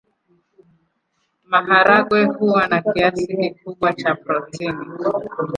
Maharagwe 1.43 2.23
huwa 2.25 2.67
na 2.67 2.81
kiasi 2.81 3.27
kikubwa 3.27 3.93
cha 3.93 4.15
protini. 4.15 4.85